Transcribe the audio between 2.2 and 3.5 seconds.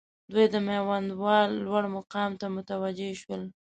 ته متوجه شول.